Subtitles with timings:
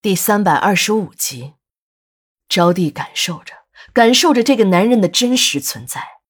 [0.00, 1.54] 第三百二十五集，
[2.48, 3.52] 招娣感受着，
[3.92, 6.20] 感受着这个男人的真实存在。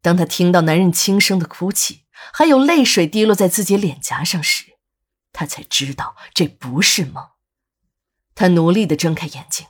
[0.00, 4.78] 当他听到男人轻声的哭泣，还有泪水滴落在自己脸颊上时，
[5.32, 7.30] 他才知道这不是梦。
[8.36, 9.66] 他努力的睁开眼睛，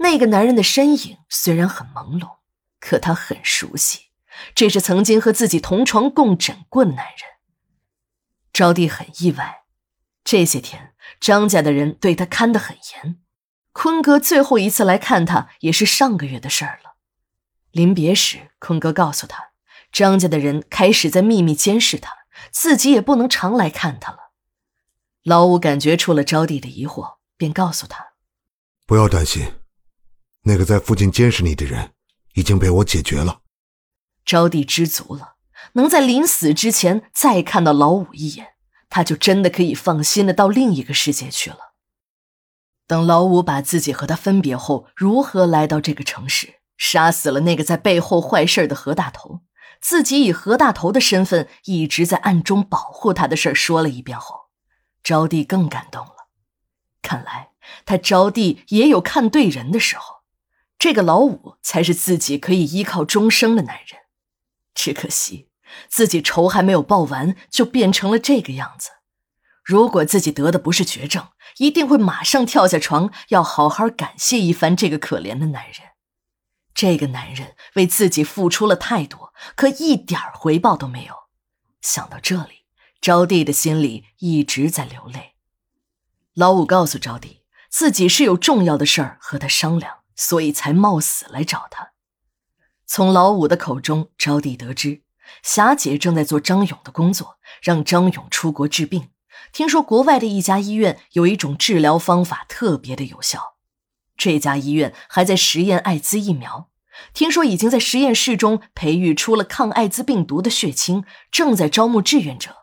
[0.00, 2.38] 那个男人的身影虽然很朦胧，
[2.80, 4.06] 可他很熟悉，
[4.52, 7.30] 这是曾经和自己同床共枕过的男人。
[8.52, 9.58] 招娣很意外。
[10.24, 13.18] 这些天，张家的人对他看得很严。
[13.72, 16.96] 坤哥最后一次来看他，也是上个月的事儿了。
[17.70, 19.50] 临别时，坤哥告诉他，
[19.92, 22.12] 张家的人开始在秘密监视他，
[22.50, 24.32] 自己也不能常来看他了。
[25.22, 28.14] 老五感觉出了招娣的疑惑，便告诉他
[28.86, 29.52] ：“不要担心，
[30.42, 31.92] 那个在附近监视你的人，
[32.34, 33.42] 已经被我解决了。”
[34.26, 35.36] 招娣知足了，
[35.74, 38.54] 能在临死之前再看到老五一眼。
[38.90, 41.72] 他就真的可以放心的到另一个世界去了。
[42.86, 49.42] 等老五把自己和他分别后，如何来到这个城市，杀死了那个在背后坏事的何大头，
[49.80, 54.48] 自己以何大头的身份一直在暗中保护他的事说了一遍后，
[55.04, 56.26] 招娣更感动了。
[57.00, 57.50] 看来
[57.86, 60.22] 他招娣也有看对人的时候，
[60.76, 64.00] 这个老五才是自己可以依靠终生的男人。
[64.74, 65.49] 只可惜。
[65.88, 68.90] 自己仇还没有报完，就变成了这个样子。
[69.62, 75.90] 如果自己得的不是绝症，一定会马上跳下床，要好好感谢一番这个可怜的男人。
[76.74, 81.14] 这个男人为自己付出了太多，可一点回报都没有。
[81.82, 82.64] 想到这里，
[83.00, 85.34] 招娣的心里一直在流泪。
[86.34, 91.92] 老五告诉招娣，自己是有重要的事儿和他商量，所以才冒死来找他。
[92.86, 95.02] 从老五的口中，招娣得知。
[95.42, 99.10] 霞姐正在做张勇的工作，让张勇出国治病。
[99.52, 103.56] 听说国外的一家医院有一种治疗方法特别的有效，
[104.16, 106.68] 这家医院还在实验艾滋疫苗。
[107.14, 112.56] 听说已经在实验室中培育出了抗艾滋病毒的血清，正在招募志愿者。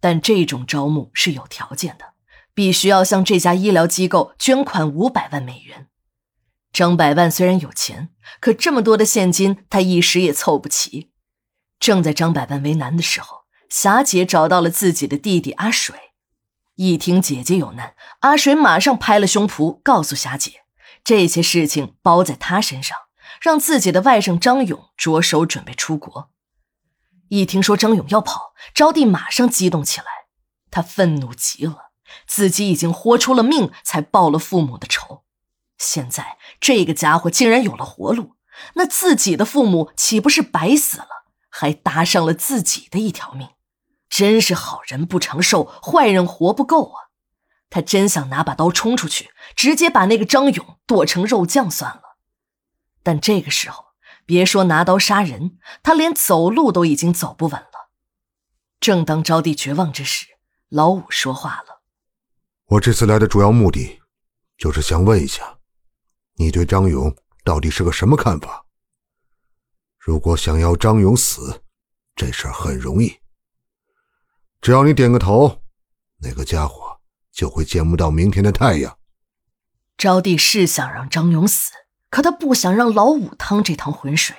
[0.00, 2.14] 但这种招募是有条件的，
[2.54, 5.88] 必须要向这家医疗机构捐款五百万美元。
[6.72, 11.10] 张百万虽然有钱，可这么多的现金他一时也凑不齐。
[11.78, 15.94] 正在张百万为难的时候，霞姐找到了自己的弟弟阿水。
[16.76, 20.64] 一听姐姐有难，阿水马上拍了胸脯，告诉霞姐，
[21.02, 22.96] 这些事情包在他身上，
[23.40, 26.30] 让自己的外甥张勇着手准备出国。
[27.28, 30.06] 一听说张勇要跑，招娣马上激动起来，
[30.70, 31.92] 她愤怒极了，
[32.26, 35.24] 自己已经豁出了命才报了父母的仇，
[35.78, 38.36] 现在这个家伙竟然有了活路，
[38.74, 41.15] 那自己的父母岂不是白死了？
[41.58, 43.48] 还搭上了自己的一条命，
[44.10, 47.08] 真是好人不长寿，坏人活不够啊！
[47.70, 52.18] 他真想拿把刀冲出去，直接把那个张勇剁成肉酱算了。
[53.02, 53.86] 但这个时候，
[54.26, 57.90] 别说拿刀杀人，他连走路都已经走不稳了。
[58.78, 60.26] 正当招娣绝望之时，
[60.68, 61.80] 老五说话了
[62.68, 64.00] ：“我这次来的主要目的，
[64.58, 65.56] 就是想问一下，
[66.34, 68.64] 你对张勇到底是个什么看法？”
[70.06, 71.64] 如果想要张勇死，
[72.14, 73.18] 这事儿很容易。
[74.60, 75.62] 只要你点个头，
[76.20, 77.00] 那个家伙
[77.32, 79.00] 就会见不到明天的太阳。
[79.98, 81.72] 招娣是想让张勇死，
[82.08, 84.36] 可他不想让老五趟这趟浑水。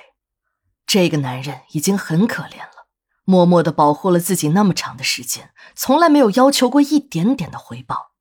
[0.86, 2.88] 这个男人已经很可怜了，
[3.24, 8.12] 默默的保护了自己那么长的时间，从来没有要求过一点点的回报。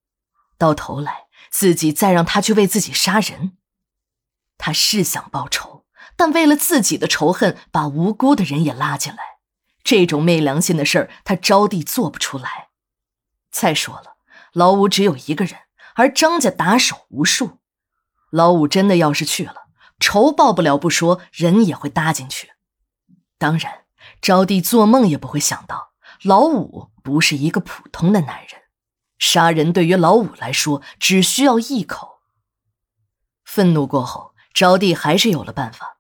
[0.57, 3.55] 到头来，自己再让他去为自己杀人，
[4.57, 5.76] 他是想报仇。
[6.15, 9.39] 但为了自己的仇恨，把无辜的人也拉进来，
[9.83, 12.69] 这种昧良心的事儿，他招娣做不出来。
[13.51, 14.17] 再说了，
[14.53, 15.59] 老五只有一个人，
[15.95, 17.59] 而张家打手无数，
[18.29, 19.67] 老五真的要是去了，
[19.99, 22.51] 仇报不了不说，人也会搭进去。
[23.37, 23.85] 当然，
[24.21, 25.91] 招娣做梦也不会想到，
[26.23, 28.61] 老五不是一个普通的男人，
[29.17, 32.19] 杀人对于老五来说，只需要一口。
[33.43, 35.96] 愤怒过后，招娣还是有了办法。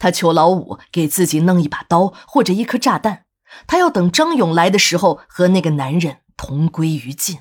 [0.00, 3.26] 他求老五给自己弄一把刀或者一颗炸弹，
[3.68, 7.40] 他要等张勇来的时候和那个男人同归于尽。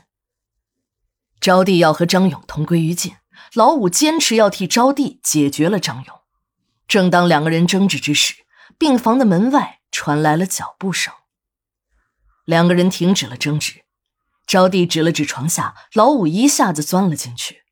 [1.40, 3.16] 招娣要和张勇同归于尽，
[3.54, 6.16] 老五坚持要替招娣解决了张勇。
[6.88, 8.34] 正当两个人争执之时，
[8.78, 11.14] 病房的门外传来了脚步声。
[12.44, 13.84] 两个人停止了争执，
[14.46, 17.64] 招娣指了指床下，老五一下子钻了进去。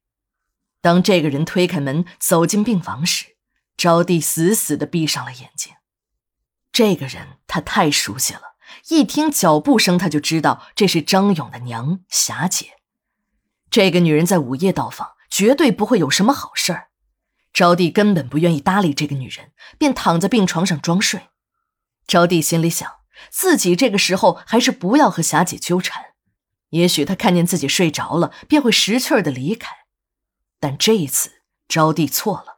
[0.82, 3.37] 当这个人推开门走进病房时，
[3.78, 5.74] 招娣死死的闭上了眼睛。
[6.72, 8.56] 这个人他太熟悉了，
[8.90, 12.72] 一听脚步声他就知道这是张勇的娘霞姐。
[13.70, 16.90] 这个女人在午夜到访，绝对不会有什么好事儿。
[17.54, 21.30] 招娣根本不愿意搭理这个女人，便躺在病床上装睡。
[22.06, 22.90] 招娣心里想，
[23.32, 26.14] 自己这个时候还是不要和霞姐纠缠，
[26.70, 29.76] 也许她看见自己睡着了，便会识趣的离开。
[30.60, 32.57] 但这一次，招娣错了。